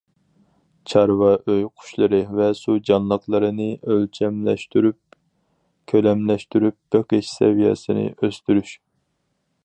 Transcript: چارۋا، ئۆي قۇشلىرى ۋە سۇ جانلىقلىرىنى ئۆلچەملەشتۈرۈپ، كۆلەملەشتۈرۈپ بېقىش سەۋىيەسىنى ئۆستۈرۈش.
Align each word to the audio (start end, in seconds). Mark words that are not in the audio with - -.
چارۋا، 0.91 1.31
ئۆي 1.41 1.59
قۇشلىرى 1.81 2.21
ۋە 2.39 2.47
سۇ 2.59 2.77
جانلىقلىرىنى 2.89 3.67
ئۆلچەملەشتۈرۈپ، 3.95 4.99
كۆلەملەشتۈرۈپ 5.93 6.77
بېقىش 6.97 7.29
سەۋىيەسىنى 7.35 8.07
ئۆستۈرۈش. 8.17 8.73